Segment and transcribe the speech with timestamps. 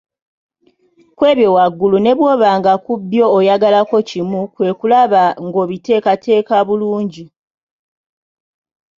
[1.17, 7.25] Kw’ebyo waggulu ne bw’oba nga ku byo ayagalako kimu kwe kulaba ng’okiteekateeka bulungi.